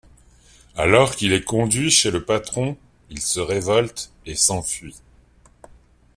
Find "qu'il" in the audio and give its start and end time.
1.15-1.31